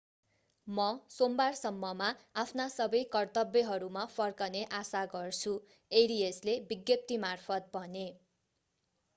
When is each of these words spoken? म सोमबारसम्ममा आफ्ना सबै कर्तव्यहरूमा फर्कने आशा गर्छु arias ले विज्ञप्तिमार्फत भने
म 0.67 0.85
सोमबारसम्ममा 1.15 2.07
आफ्ना 2.43 2.65
सबै 2.75 3.01
कर्तव्यहरूमा 3.11 4.05
फर्कने 4.15 4.63
आशा 4.79 5.05
गर्छु 5.13 5.53
arias 5.91 6.43
ले 6.49 6.57
विज्ञप्तिमार्फत 6.73 7.71
भने 7.73 8.07